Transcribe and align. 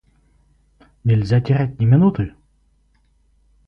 Нельзя 1.03 1.41
терять 1.41 1.79
ни 1.79 1.85
минуты. 1.85 2.33